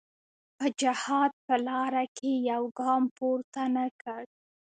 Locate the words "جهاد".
0.81-1.31